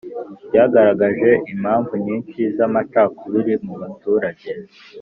[0.47, 4.49] ryagaragaje impamvu nyinshi z'amacakubiri mu baturage